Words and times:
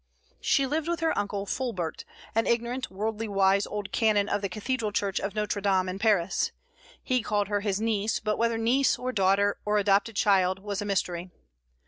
She 0.39 0.65
lived 0.65 0.87
with 0.87 1.01
her 1.01 1.15
uncle 1.15 1.45
Fulbert, 1.45 2.05
an 2.33 2.47
ignorant, 2.47 2.89
worldly 2.89 3.27
wise 3.27 3.67
old 3.67 3.91
canon 3.91 4.29
of 4.29 4.41
the 4.41 4.49
Cathedral 4.49 4.91
Church 4.91 5.19
of 5.19 5.35
Notre 5.35 5.61
Dame 5.61 5.87
in 5.87 5.99
Paris. 5.99 6.51
He 7.03 7.21
called 7.21 7.49
her 7.49 7.59
his 7.61 7.79
niece; 7.79 8.19
but 8.19 8.37
whether 8.39 8.57
niece, 8.57 8.97
or 8.97 9.11
daughter, 9.11 9.59
or 9.63 9.77
adopted 9.77 10.15
child, 10.15 10.57
was 10.57 10.81
a 10.81 10.85
mystery. 10.85 11.29